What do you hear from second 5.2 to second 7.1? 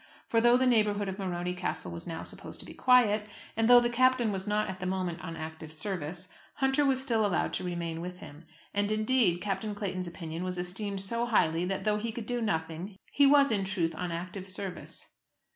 on active service, Hunter was